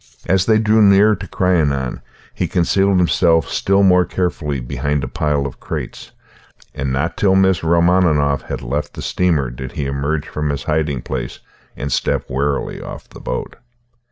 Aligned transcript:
As 0.25 0.47
they 0.47 0.57
drew 0.57 0.81
near 0.81 1.15
to 1.15 1.27
Crianan 1.27 2.01
he 2.33 2.47
concealed 2.47 2.97
himself 2.97 3.47
still 3.49 3.83
more 3.83 4.03
carefully 4.03 4.59
behind 4.59 5.03
a 5.03 5.07
pile 5.07 5.45
of 5.45 5.59
crates, 5.59 6.09
and 6.73 6.91
not 6.91 7.15
till 7.15 7.35
Miss 7.35 7.61
Romaninov 7.63 8.41
had 8.47 8.63
left 8.63 8.95
the 8.95 9.03
steamer 9.03 9.51
did 9.51 9.73
he 9.73 9.85
emerge 9.85 10.27
from 10.27 10.49
his 10.49 10.63
hiding 10.63 11.03
place 11.03 11.37
and 11.77 11.91
step 11.91 12.27
warily 12.31 12.81
off 12.81 13.09
the 13.09 13.19
boat. 13.19 13.57